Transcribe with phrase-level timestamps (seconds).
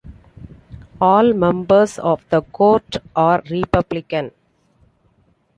[0.99, 4.31] All members of the court are Republican.